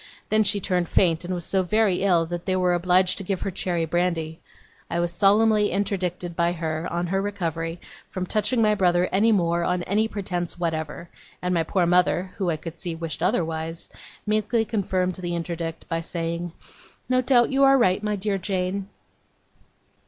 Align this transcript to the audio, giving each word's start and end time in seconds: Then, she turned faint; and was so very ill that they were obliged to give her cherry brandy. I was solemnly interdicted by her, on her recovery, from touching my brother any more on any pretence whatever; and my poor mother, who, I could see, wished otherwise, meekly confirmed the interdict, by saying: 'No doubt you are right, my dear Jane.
Then, 0.29 0.43
she 0.43 0.59
turned 0.59 0.89
faint; 0.89 1.23
and 1.23 1.31
was 1.31 1.45
so 1.45 1.61
very 1.61 1.97
ill 2.01 2.25
that 2.25 2.47
they 2.47 2.55
were 2.55 2.73
obliged 2.73 3.19
to 3.19 3.23
give 3.23 3.41
her 3.41 3.51
cherry 3.51 3.85
brandy. 3.85 4.39
I 4.89 4.99
was 4.99 5.13
solemnly 5.13 5.69
interdicted 5.69 6.35
by 6.35 6.53
her, 6.53 6.87
on 6.91 7.05
her 7.05 7.21
recovery, 7.21 7.79
from 8.09 8.25
touching 8.25 8.63
my 8.63 8.73
brother 8.73 9.05
any 9.11 9.31
more 9.31 9.63
on 9.63 9.83
any 9.83 10.07
pretence 10.07 10.57
whatever; 10.57 11.11
and 11.39 11.53
my 11.53 11.61
poor 11.61 11.85
mother, 11.85 12.31
who, 12.37 12.49
I 12.49 12.57
could 12.57 12.79
see, 12.79 12.95
wished 12.95 13.21
otherwise, 13.21 13.89
meekly 14.25 14.65
confirmed 14.65 15.13
the 15.13 15.35
interdict, 15.35 15.87
by 15.87 16.01
saying: 16.01 16.51
'No 17.07 17.21
doubt 17.21 17.51
you 17.51 17.63
are 17.63 17.77
right, 17.77 18.01
my 18.01 18.15
dear 18.15 18.39
Jane. 18.39 18.89